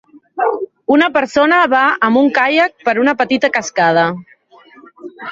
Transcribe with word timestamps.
Una 0.93 1.09
persona 1.17 1.59
va 1.73 1.81
amb 2.07 2.19
un 2.21 2.29
caiac 2.37 2.87
per 2.87 2.95
una 3.01 3.13
petita 3.19 3.51
cascada. 3.59 4.07